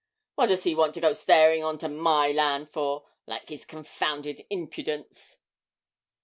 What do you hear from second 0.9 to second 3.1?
to go staring on to my land for